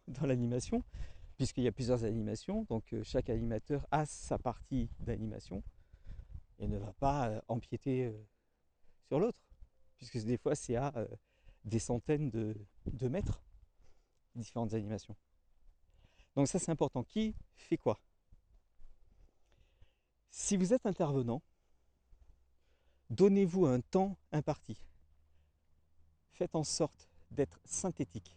dans 0.06 0.26
l'animation? 0.26 0.82
Puisqu'il 1.38 1.62
y 1.62 1.68
a 1.68 1.72
plusieurs 1.72 2.04
animations, 2.04 2.64
donc 2.64 2.92
euh, 2.92 3.02
chaque 3.04 3.30
animateur 3.30 3.86
a 3.92 4.04
sa 4.04 4.38
partie 4.38 4.90
d'animation 4.98 5.62
et 6.58 6.66
ne 6.66 6.76
va 6.78 6.92
pas 6.94 7.28
euh, 7.28 7.40
empiéter 7.46 8.06
euh, 8.06 8.26
sur 9.06 9.20
l'autre, 9.20 9.40
puisque 9.96 10.18
des 10.18 10.36
fois 10.36 10.56
c'est 10.56 10.74
à 10.74 10.92
des 11.64 11.78
centaines 11.78 12.28
de, 12.30 12.56
de 12.86 13.08
mètres, 13.08 13.40
différentes 14.34 14.74
animations. 14.74 15.14
Donc 16.34 16.48
ça 16.48 16.58
c'est 16.58 16.72
important. 16.72 17.04
Qui 17.04 17.36
fait 17.54 17.78
quoi? 17.78 18.00
Si 20.30 20.56
vous 20.56 20.74
êtes 20.74 20.86
intervenant, 20.86 21.40
donnez-vous 23.10 23.66
un 23.66 23.80
temps 23.80 24.18
imparti. 24.32 24.76
Faites 26.32 26.56
en 26.56 26.64
sorte 26.64 27.08
d'être 27.30 27.60
synthétique, 27.64 28.36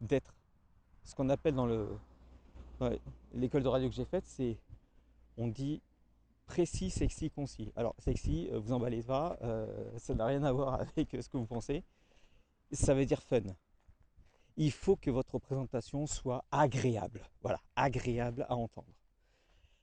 d'être 0.00 0.34
ce 1.04 1.14
qu'on 1.14 1.28
appelle 1.28 1.54
dans 1.54 1.66
le 1.66 1.88
l'école 3.34 3.62
de 3.62 3.68
radio 3.68 3.88
que 3.88 3.94
j'ai 3.94 4.04
faite, 4.04 4.26
c'est 4.26 4.58
on 5.36 5.48
dit 5.48 5.80
précis, 6.46 6.90
sexy, 6.90 7.30
concis. 7.30 7.72
Alors 7.76 7.94
sexy, 7.98 8.48
euh, 8.52 8.58
vous 8.58 8.72
emballez 8.72 9.02
pas, 9.02 9.38
euh, 9.42 9.98
ça 9.98 10.14
n'a 10.14 10.26
rien 10.26 10.42
à 10.42 10.52
voir 10.52 10.74
avec 10.80 11.10
ce 11.10 11.28
que 11.28 11.36
vous 11.36 11.46
pensez. 11.46 11.84
Ça 12.72 12.94
veut 12.94 13.06
dire 13.06 13.22
fun. 13.22 13.42
Il 14.56 14.72
faut 14.72 14.96
que 14.96 15.10
votre 15.10 15.38
présentation 15.38 16.06
soit 16.06 16.44
agréable. 16.50 17.22
Voilà, 17.42 17.60
agréable 17.76 18.46
à 18.48 18.56
entendre. 18.56 18.88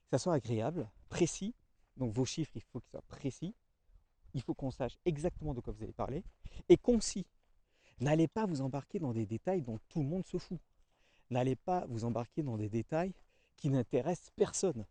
Que 0.04 0.16
ça 0.16 0.18
soit 0.18 0.34
agréable, 0.34 0.88
précis. 1.08 1.54
Donc 1.96 2.12
vos 2.12 2.24
chiffres, 2.24 2.52
il 2.54 2.62
faut 2.62 2.80
qu'ils 2.80 2.90
soient 2.90 3.02
précis. 3.08 3.54
Il 4.34 4.42
faut 4.42 4.54
qu'on 4.54 4.70
sache 4.70 4.96
exactement 5.04 5.54
de 5.54 5.60
quoi 5.60 5.72
vous 5.72 5.82
allez 5.82 5.92
parler. 5.92 6.22
Et 6.68 6.76
concis. 6.76 7.26
N'allez 8.00 8.28
pas 8.28 8.46
vous 8.46 8.60
embarquer 8.60 8.98
dans 8.98 9.12
des 9.12 9.26
détails 9.26 9.62
dont 9.62 9.78
tout 9.88 10.00
le 10.00 10.08
monde 10.08 10.24
se 10.24 10.38
fout 10.38 10.58
n'allez 11.30 11.56
pas 11.56 11.86
vous 11.88 12.04
embarquer 12.04 12.42
dans 12.42 12.56
des 12.56 12.68
détails 12.68 13.12
qui 13.56 13.70
n'intéressent 13.70 14.30
personne. 14.36 14.84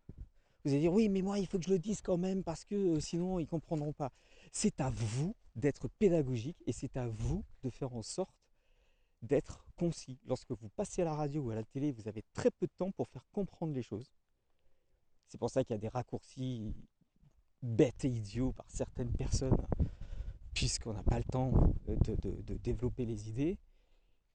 Vous 0.64 0.70
allez 0.70 0.80
dire 0.80 0.92
oui, 0.92 1.08
mais 1.08 1.22
moi 1.22 1.38
il 1.38 1.46
faut 1.46 1.58
que 1.58 1.64
je 1.64 1.70
le 1.70 1.78
dise 1.78 2.00
quand 2.02 2.18
même 2.18 2.42
parce 2.42 2.64
que 2.64 2.74
euh, 2.74 3.00
sinon 3.00 3.38
ils 3.38 3.44
ne 3.44 3.48
comprendront 3.48 3.92
pas. 3.92 4.12
C'est 4.52 4.80
à 4.80 4.90
vous 4.90 5.34
d'être 5.56 5.88
pédagogique 5.88 6.62
et 6.66 6.72
c'est 6.72 6.96
à 6.96 7.08
vous 7.08 7.44
de 7.62 7.70
faire 7.70 7.94
en 7.94 8.02
sorte 8.02 8.34
d'être 9.22 9.66
concis. 9.76 10.18
Lorsque 10.26 10.50
vous 10.52 10.68
passez 10.70 11.02
à 11.02 11.04
la 11.04 11.14
radio 11.14 11.42
ou 11.42 11.50
à 11.50 11.54
la 11.54 11.64
télé, 11.64 11.92
vous 11.92 12.08
avez 12.08 12.24
très 12.32 12.50
peu 12.50 12.66
de 12.66 12.72
temps 12.76 12.90
pour 12.90 13.08
faire 13.08 13.26
comprendre 13.32 13.74
les 13.74 13.82
choses. 13.82 14.10
C'est 15.28 15.38
pour 15.38 15.50
ça 15.50 15.62
qu'il 15.62 15.74
y 15.74 15.78
a 15.78 15.80
des 15.80 15.88
raccourcis 15.88 16.74
bêtes 17.62 18.04
et 18.04 18.08
idiots 18.08 18.52
par 18.52 18.70
certaines 18.70 19.12
personnes, 19.12 19.56
puisqu'on 20.54 20.94
n'a 20.94 21.02
pas 21.02 21.18
le 21.18 21.24
temps 21.24 21.52
de 21.86 22.54
développer 22.56 23.04
les 23.04 23.28
idées 23.28 23.58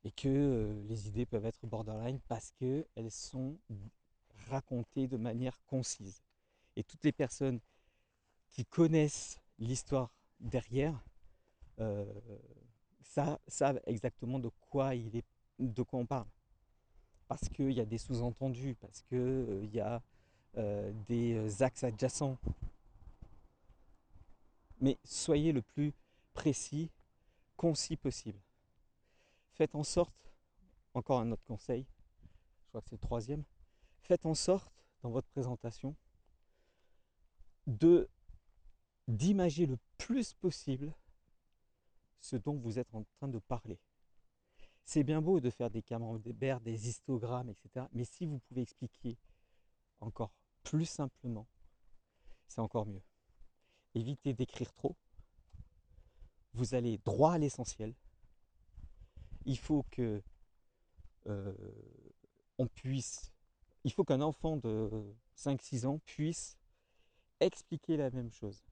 et 0.06 0.12
que 0.12 0.30
euh, 0.30 0.84
les 0.88 1.08
idées 1.08 1.26
peuvent 1.26 1.48
être 1.48 1.66
borderline 1.66 2.20
parce 2.28 2.52
qu'elles 2.52 3.12
sont 3.12 3.58
racontées 4.50 5.08
de 5.08 5.18
manière 5.18 5.60
concise. 5.66 6.22
Et 6.76 6.84
toutes 6.84 7.04
les 7.04 7.12
personnes 7.12 7.60
qui 8.50 8.66
connaissent 8.66 9.42
l'histoire 9.58 10.12
derrière 10.40 11.04
euh, 11.80 12.06
savent, 13.02 13.82
exactement 13.88 14.38
de 14.38 14.50
quoi, 14.70 14.94
il 14.94 15.16
est, 15.16 15.26
de 15.58 15.82
quoi 15.82 16.00
on 16.00 16.06
parle. 16.06 16.28
Parce 17.28 17.50
qu'il 17.50 17.72
y 17.72 17.82
a 17.82 17.86
des 17.86 17.98
sous-entendus, 17.98 18.76
parce 18.76 19.02
qu'il 19.02 19.18
euh, 19.18 19.66
y 19.74 19.80
a 19.80 20.02
des 21.10 21.62
axes 21.64 21.84
adjacents. 21.84 22.38
Mais 24.80 24.98
soyez 25.04 25.52
le 25.52 25.62
plus 25.62 25.92
précis, 26.34 26.90
concis 27.58 27.98
possible 27.98 28.40
faites 29.56 29.76
en 29.76 29.84
sorte, 29.84 30.14
encore 30.94 31.20
un 31.20 31.32
autre 31.32 31.44
conseil, 31.46 31.86
je 32.62 32.68
crois 32.68 32.82
que 32.82 32.90
c'est 32.90 32.96
le 32.96 33.00
troisième, 33.00 33.44
faites 34.02 34.26
en 34.26 34.36
sorte 34.36 34.72
dans 35.02 35.10
votre 35.10 35.28
présentation 35.30 35.96
de 37.68 38.10
d'imager 39.08 39.66
le 39.66 39.78
plus 39.98 40.34
possible 40.34 40.94
ce 42.20 42.36
dont 42.36 42.56
vous 42.56 42.80
êtes 42.80 42.94
en 42.94 43.04
train 43.04 43.28
de 43.28 43.40
parler. 43.40 43.80
C'est 44.84 45.04
bien 45.04 45.22
beau 45.22 45.40
de 45.40 45.50
faire 45.50 45.70
des 45.70 45.82
camemberts, 45.82 46.60
des 46.62 46.90
histogrammes, 46.90 47.50
etc. 47.50 47.86
Mais 47.94 48.04
si 48.04 48.26
vous 48.26 48.40
pouvez 48.40 48.62
expliquer 48.62 49.18
encore 50.00 50.32
plus 50.64 50.86
simplement, 50.86 51.48
c'est 52.48 52.62
encore 52.62 52.86
mieux. 52.86 53.02
Évitez 53.94 54.34
d'écrire 54.34 54.74
trop. 54.74 54.96
Vous 56.54 56.76
allez 56.76 56.98
droit 57.00 57.34
à 57.34 57.38
l'essentiel 57.38 57.94
il 59.46 59.58
faut 59.58 59.86
que 59.92 60.22
euh, 61.28 61.54
on 62.58 62.68
puisse, 62.68 63.32
il 63.84 63.92
faut 63.92 64.04
qu'un 64.04 64.22
enfant 64.22 64.58
de 64.58 64.90
5-6 65.38 65.86
ans 65.86 66.00
puisse 66.06 66.58
expliquer 67.40 67.98
la 67.98 68.10
même 68.12 68.32
chose. 68.32 68.64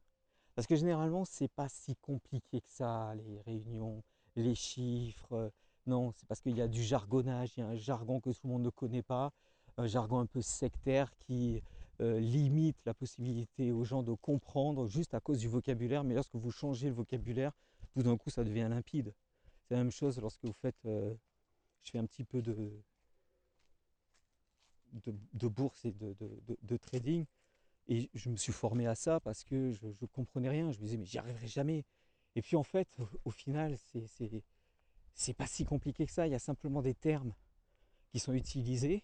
Parce 0.56 0.68
que 0.68 0.76
généralement, 0.76 1.26
c'est 1.26 1.48
pas 1.48 1.68
si 1.68 1.96
compliqué 1.96 2.62
que 2.62 2.70
ça, 2.70 3.14
les 3.16 3.42
réunions, 3.42 4.04
les 4.36 4.56
chiffres, 4.56 5.52
Non, 5.86 6.14
c'est 6.16 6.28
parce 6.28 6.42
qu'il 6.42 6.56
y 6.56 6.62
a 6.62 6.68
du 6.68 6.82
jargonnage, 6.82 7.58
il 7.58 7.62
y 7.62 7.64
a 7.64 7.68
un 7.68 7.76
jargon 7.76 8.22
que 8.22 8.30
tout 8.30 8.48
le 8.48 8.50
monde 8.50 8.64
ne 8.64 8.70
connaît 8.70 9.04
pas, 9.04 9.34
un 9.78 9.88
jargon 9.88 10.20
un 10.20 10.26
peu 10.26 10.42
sectaire 10.42 11.14
qui 11.18 11.62
euh, 12.02 12.20
limite 12.20 12.78
la 12.86 12.94
possibilité 12.94 13.72
aux 13.72 13.84
gens 13.84 14.04
de 14.04 14.14
comprendre 14.14 14.88
juste 14.88 15.14
à 15.14 15.20
cause 15.20 15.40
du 15.40 15.48
vocabulaire. 15.48 16.04
Mais 16.04 16.16
lorsque 16.16 16.36
vous 16.36 16.52
changez 16.52 16.88
le 16.88 16.94
vocabulaire, 16.94 17.52
tout 17.94 18.04
d'un 18.04 18.18
coup, 18.18 18.30
ça 18.30 18.44
devient 18.44 18.68
limpide. 18.70 19.14
C'est 19.74 19.78
la 19.78 19.84
même 19.86 19.92
chose 19.92 20.20
lorsque 20.20 20.46
vous 20.46 20.54
faites. 20.54 20.86
Euh, 20.86 21.16
je 21.82 21.90
fais 21.90 21.98
un 21.98 22.06
petit 22.06 22.24
peu 22.24 22.44
de, 22.44 22.80
de, 25.34 25.48
bourse 25.48 25.84
et 25.84 25.92
de, 25.92 26.78
trading. 26.78 27.26
Et 27.88 28.08
je 28.14 28.30
me 28.30 28.36
suis 28.36 28.54
formé 28.54 28.86
à 28.86 28.94
ça 28.94 29.20
parce 29.20 29.44
que 29.44 29.72
je 29.72 29.88
ne 29.88 30.08
comprenais 30.14 30.50
rien. 30.50 30.72
Je 30.72 30.78
me 30.78 30.84
disais, 30.84 30.98
mais 30.98 31.08
j'y 31.08 31.18
arriverai 31.18 31.48
jamais. 31.48 31.86
Et 32.36 32.44
puis 32.44 32.56
en 32.56 32.62
fait, 32.62 32.88
au, 33.26 33.32
final, 33.32 33.76
c'est 35.16 35.34
pas 35.34 35.48
si 35.48 35.66
compliqué 35.66 36.06
que 36.06 36.12
ça. 36.12 36.28
Il 36.28 36.32
y 36.34 36.36
a 36.36 36.40
simplement 36.40 36.84
des 36.84 36.94
termes 36.94 37.34
qui 38.10 38.20
sont 38.20 38.34
utilisés 38.34 39.04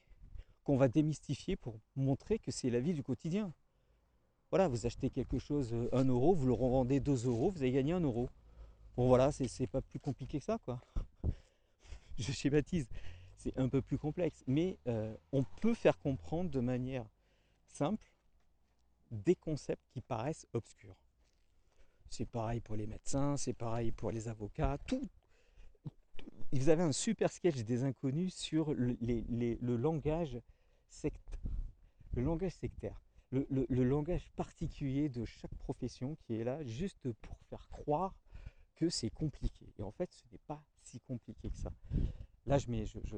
qu'on 0.63 0.77
va 0.77 0.87
démystifier 0.87 1.55
pour 1.55 1.79
montrer 1.95 2.37
que 2.37 2.51
c'est 2.51 2.69
la 2.69 2.79
vie 2.79 2.93
du 2.93 3.01
quotidien. 3.01 3.51
Voilà, 4.51 4.67
vous 4.67 4.85
achetez 4.85 5.09
quelque 5.09 5.39
chose 5.39 5.73
1 5.73 6.09
euh, 6.09 6.11
euro, 6.13 6.35
vous 6.35 6.45
le 6.45 6.53
revendez 6.53 6.99
2 6.99 7.25
euros, 7.25 7.49
vous 7.49 7.63
avez 7.63 7.71
gagné 7.71 7.93
1 7.93 8.01
euro. 8.01 8.29
Bon 8.95 9.07
voilà, 9.07 9.31
c'est 9.31 9.67
pas 9.67 9.81
plus 9.81 9.99
compliqué 9.99 10.39
que 10.39 10.45
ça 10.45 10.57
quoi. 10.65 10.81
Je 12.17 12.31
schématise, 12.31 12.87
c'est 13.37 13.57
un 13.57 13.69
peu 13.69 13.81
plus 13.81 13.97
complexe, 13.97 14.43
mais 14.47 14.77
euh, 14.87 15.15
on 15.31 15.45
peut 15.61 15.73
faire 15.73 15.97
comprendre 15.99 16.49
de 16.49 16.59
manière 16.59 17.05
simple 17.67 18.11
des 19.11 19.35
concepts 19.35 19.87
qui 19.91 20.01
paraissent 20.01 20.45
obscurs. 20.53 20.97
C'est 22.09 22.25
pareil 22.25 22.59
pour 22.59 22.75
les 22.75 22.87
médecins, 22.87 23.37
c'est 23.37 23.53
pareil 23.53 23.91
pour 23.91 24.11
les 24.11 24.27
avocats, 24.27 24.77
tout. 24.87 25.09
Vous 26.51 26.69
avez 26.69 26.81
un 26.81 26.91
super 26.91 27.31
sketch 27.31 27.63
des 27.63 27.83
inconnus 27.83 28.33
sur 28.33 28.73
le, 28.73 28.97
langage 29.77 30.41
le 32.13 32.21
langage 32.23 32.53
sectaire, 32.53 32.99
le, 33.29 33.45
le, 33.49 33.83
langage 33.83 34.31
particulier 34.35 35.09
de 35.09 35.25
chaque 35.25 35.53
profession 35.55 36.15
qui 36.15 36.35
est 36.35 36.43
là 36.43 36.63
juste 36.63 37.11
pour 37.21 37.37
faire 37.49 37.69
croire 37.69 38.15
que 38.79 38.89
c'est 38.89 39.09
compliqué. 39.09 39.65
Et 39.77 39.83
en 39.83 39.91
fait, 39.91 40.11
ce 40.13 40.23
n'est 40.31 40.39
pas 40.47 40.63
si 40.83 40.99
compliqué 41.01 41.49
que 41.49 41.57
ça. 41.57 41.71
Là, 42.45 42.57
je, 42.57 42.71
mets, 42.71 42.85
je, 42.85 42.99
je, 43.03 43.17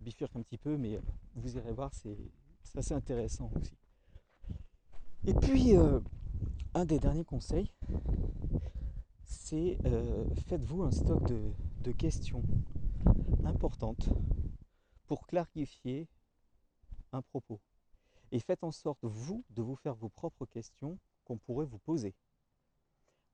bifurque 0.00 0.36
un 0.36 0.42
petit 0.42 0.58
peu, 0.58 0.76
mais 0.76 1.00
vous 1.34 1.56
irez 1.56 1.72
voir, 1.72 1.92
c'est 1.92 2.16
assez 2.76 2.94
intéressant 2.94 3.50
aussi. 3.56 3.76
Et 5.26 5.34
puis, 5.34 5.76
euh, 5.76 6.00
un 6.74 6.84
des 6.84 6.98
derniers 6.98 7.24
conseils, 7.24 7.72
c'est 9.24 9.78
euh, 9.84 10.24
faites-vous 10.46 10.82
un 10.82 10.90
stock 10.90 11.22
de, 11.26 11.92
questions 11.92 12.42
importantes 13.44 14.08
pour 15.06 15.26
clarifier 15.26 16.08
un 17.12 17.20
propos. 17.22 17.60
Et 18.32 18.38
faites 18.38 18.64
en 18.64 18.72
sorte, 18.72 18.98
vous, 19.02 19.44
de 19.50 19.62
vous 19.62 19.76
faire 19.76 19.94
vos 19.94 20.08
propres 20.08 20.46
questions 20.46 20.98
qu'on 21.24 21.36
pourrait 21.36 21.66
vous 21.66 21.78
poser. 21.78 22.14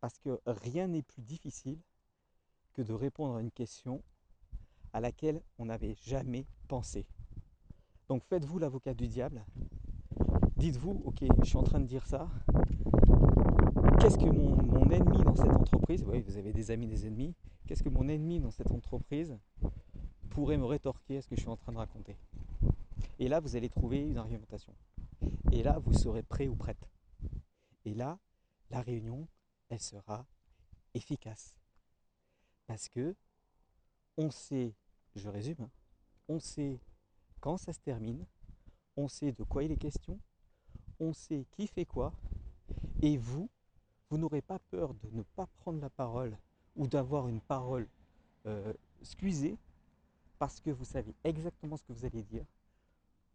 Parce 0.01 0.19
que 0.19 0.41
rien 0.47 0.89
n'est 0.89 1.03
plus 1.03 1.23
difficile 1.23 1.79
que 2.73 2.83
de 2.83 2.93
répondre 2.93 3.37
à 3.37 3.41
une 3.41 3.51
question 3.51 4.03
à 4.93 5.01
laquelle 5.01 5.43
on 5.59 5.67
n'avait 5.67 5.95
jamais 6.03 6.47
pensé. 6.69 7.07
Donc 8.09 8.25
faites-vous 8.25 8.59
l'avocat 8.59 8.95
du 8.95 9.07
diable. 9.07 9.45
Dites-vous, 10.57 11.03
ok, 11.05 11.25
je 11.39 11.45
suis 11.45 11.57
en 11.57 11.63
train 11.63 11.81
de 11.81 11.87
dire 11.87 12.07
ça, 12.07 12.29
qu'est-ce 14.01 14.19
que 14.19 14.27
mon, 14.27 14.91
ennemi 14.91 15.23
dans 15.23 15.37
cette 15.37 15.53
entreprise, 15.53 16.05
oui, 16.07 16.21
vous 16.21 16.37
avez 16.37 16.53
des 16.53 16.71
amis, 16.71 16.87
des 16.87 17.07
ennemis, 17.07 17.35
qu'est-ce 17.67 17.83
que 17.83 17.89
mon 17.89 18.09
ennemi 18.09 18.41
dans 18.41 18.51
cette 18.51 18.71
entreprise 18.73 19.39
pourrait 20.31 20.59
me 20.59 20.65
rétorquer 20.65 21.19
à 21.19 21.23
ce 21.23 21.29
que 21.29 21.37
je 21.37 21.41
suis 21.41 21.49
en 21.49 21.57
train 21.57 21.73
de 21.73 21.79
raconter? 21.79 22.17
Et 23.19 23.29
là, 23.29 23.41
vous 23.41 23.57
allez 23.57 23.69
trouver 23.69 24.01
une 24.01 24.19
argumentation. 24.19 24.75
Et 25.53 25.63
là, 25.63 25.79
vous 25.79 25.93
serez 25.93 26.23
prêt 26.23 26.49
ou 26.49 26.57
prête. 26.57 26.91
Et 27.85 27.95
là, 27.95 28.19
la 28.71 28.81
réunion, 28.81 29.29
elle 29.71 29.81
sera 29.81 30.27
efficace. 30.95 31.57
Parce 32.67 32.89
que 32.89 33.17
on 34.17 34.31
sait, 34.31 34.75
je 35.17 35.29
résume, 35.29 35.57
hein, 35.61 35.71
on 36.29 36.39
sait 36.39 36.79
quand 37.41 37.57
ça 37.57 37.73
se 37.73 37.81
termine, 37.81 38.27
on 38.97 39.09
sait 39.09 39.33
de 39.33 39.43
quoi 39.45 39.65
il 39.65 39.73
est 39.73 39.77
question, 39.77 40.21
on 40.99 41.13
sait 41.15 41.47
qui 41.53 41.67
fait 41.67 41.87
quoi, 41.87 42.13
et 43.01 43.17
vous, 43.17 43.49
vous 44.11 44.19
n'aurez 44.19 44.43
pas 44.43 44.59
peur 44.71 44.93
de 44.95 45.09
ne 45.13 45.23
pas 45.23 45.47
prendre 45.47 45.81
la 45.81 45.91
parole 45.91 46.37
ou 46.77 46.87
d'avoir 46.87 47.29
une 47.29 47.41
parole 47.41 47.89
euh, 48.47 48.73
parce 50.39 50.61
que 50.61 50.71
vous 50.71 50.85
savez 50.85 51.15
exactement 51.25 51.77
ce 51.77 51.85
que 51.85 51.93
vous 51.93 52.05
allez 52.05 52.23
dire, 52.23 52.45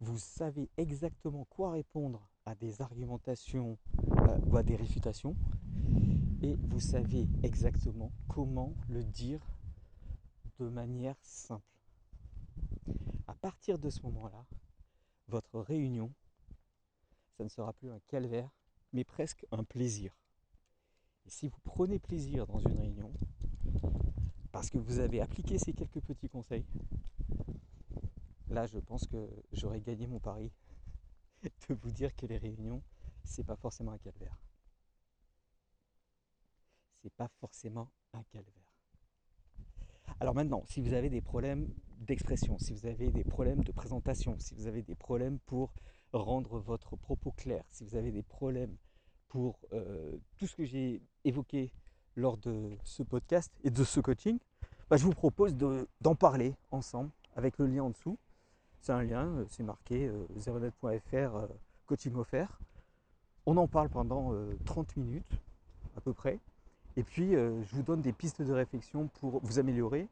vous 0.00 0.18
savez 0.18 0.68
exactement 0.76 1.44
quoi 1.50 1.72
répondre 1.72 2.28
à 2.44 2.54
des 2.54 2.80
argumentations 2.80 3.78
euh, 4.18 4.38
ou 4.46 4.56
à 4.56 4.62
des 4.62 4.76
réfutations, 4.76 5.34
et 6.42 6.54
vous 6.54 6.80
savez 6.80 7.26
exactement 7.42 8.12
comment 8.28 8.74
le 8.88 9.02
dire 9.02 9.40
de 10.58 10.68
manière 10.68 11.16
simple. 11.22 11.62
À 13.26 13.34
partir 13.34 13.78
de 13.78 13.90
ce 13.90 14.02
moment-là, 14.02 14.44
votre 15.28 15.60
réunion, 15.60 16.12
ça 17.36 17.44
ne 17.44 17.48
sera 17.48 17.72
plus 17.72 17.90
un 17.90 18.00
calvaire, 18.06 18.50
mais 18.92 19.04
presque 19.04 19.46
un 19.50 19.64
plaisir. 19.64 20.16
Et 21.26 21.30
si 21.30 21.48
vous 21.48 21.58
prenez 21.64 21.98
plaisir 21.98 22.46
dans 22.46 22.58
une 22.58 22.78
réunion, 22.78 23.12
parce 24.52 24.70
que 24.70 24.78
vous 24.78 25.00
avez 25.00 25.20
appliqué 25.20 25.58
ces 25.58 25.72
quelques 25.72 26.00
petits 26.00 26.28
conseils, 26.28 26.64
là 28.48 28.66
je 28.66 28.78
pense 28.78 29.06
que 29.06 29.28
j'aurais 29.52 29.80
gagné 29.80 30.06
mon 30.06 30.20
pari 30.20 30.52
de 31.68 31.74
vous 31.74 31.90
dire 31.90 32.14
que 32.14 32.26
les 32.26 32.38
réunions, 32.38 32.82
c'est 33.24 33.44
pas 33.44 33.56
forcément 33.56 33.92
un 33.92 33.98
calvaire. 33.98 34.38
C'est 37.06 37.14
pas 37.14 37.28
forcément 37.38 37.88
un 38.14 38.24
calvaire. 38.32 38.74
Alors 40.18 40.34
maintenant, 40.34 40.64
si 40.66 40.80
vous 40.80 40.92
avez 40.92 41.08
des 41.08 41.20
problèmes 41.20 41.72
d'expression, 42.00 42.58
si 42.58 42.72
vous 42.72 42.84
avez 42.84 43.12
des 43.12 43.22
problèmes 43.22 43.62
de 43.62 43.70
présentation, 43.70 44.34
si 44.40 44.56
vous 44.56 44.66
avez 44.66 44.82
des 44.82 44.96
problèmes 44.96 45.38
pour 45.46 45.72
rendre 46.12 46.58
votre 46.58 46.96
propos 46.96 47.30
clair, 47.30 47.62
si 47.70 47.84
vous 47.84 47.94
avez 47.94 48.10
des 48.10 48.24
problèmes 48.24 48.76
pour 49.28 49.60
euh, 49.72 50.16
tout 50.36 50.48
ce 50.48 50.56
que 50.56 50.64
j'ai 50.64 51.00
évoqué 51.22 51.70
lors 52.16 52.38
de 52.38 52.76
ce 52.82 53.04
podcast 53.04 53.52
et 53.62 53.70
de 53.70 53.84
ce 53.84 54.00
coaching, 54.00 54.40
bah, 54.90 54.96
je 54.96 55.04
vous 55.04 55.14
propose 55.14 55.54
d'en 55.54 56.16
parler 56.16 56.56
ensemble 56.72 57.12
avec 57.36 57.56
le 57.58 57.68
lien 57.68 57.84
en 57.84 57.90
dessous. 57.90 58.18
C'est 58.80 58.90
un 58.90 59.04
lien, 59.04 59.28
euh, 59.28 59.44
c'est 59.48 59.62
marqué 59.62 60.08
euh, 60.08 60.26
zeronet.fr 60.36 61.46
coaching 61.86 62.16
offert. 62.16 62.58
On 63.46 63.56
en 63.58 63.68
parle 63.68 63.90
pendant 63.90 64.32
30 64.64 64.96
minutes 64.96 65.38
à 65.96 66.00
peu 66.00 66.12
près. 66.12 66.40
Et 66.96 67.02
puis, 67.02 67.32
je 67.32 67.76
vous 67.76 67.82
donne 67.82 68.00
des 68.00 68.12
pistes 68.12 68.42
de 68.42 68.52
réflexion 68.52 69.08
pour 69.08 69.40
vous 69.44 69.58
améliorer 69.58 70.08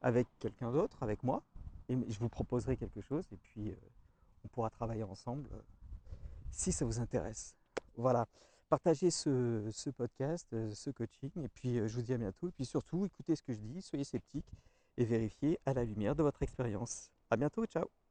avec 0.00 0.26
quelqu'un 0.38 0.70
d'autre, 0.70 1.02
avec 1.02 1.22
moi. 1.22 1.42
Et 1.88 1.96
je 2.08 2.18
vous 2.18 2.28
proposerai 2.28 2.76
quelque 2.76 3.00
chose. 3.00 3.26
Et 3.32 3.36
puis, 3.36 3.74
on 4.44 4.48
pourra 4.48 4.70
travailler 4.70 5.02
ensemble 5.02 5.48
si 6.52 6.70
ça 6.70 6.84
vous 6.84 7.00
intéresse. 7.00 7.56
Voilà, 7.96 8.26
partagez 8.68 9.10
ce, 9.10 9.90
podcast, 9.90 10.48
euh, 10.52 10.72
ce 10.74 10.90
coaching, 10.90 11.30
et 11.42 11.48
puis 11.48 11.78
euh, 11.78 11.88
je 11.88 11.96
vous 11.96 12.02
dis 12.02 12.14
à 12.14 12.18
bientôt. 12.18 12.48
Et 12.48 12.52
puis 12.52 12.64
surtout, 12.64 13.04
écoutez 13.04 13.36
ce 13.36 13.42
que 13.42 13.52
je 13.52 13.58
dis, 13.58 13.82
soyez 13.82 14.04
sceptiques 14.04 14.52
et 14.96 15.04
vérifiez 15.04 15.58
à 15.66 15.74
la 15.74 15.84
lumière 15.84 16.14
de 16.14 16.22
votre 16.22 16.42
expérience. 16.42 17.10
À 17.30 17.36
bientôt, 17.36 17.64
ciao 17.66 18.01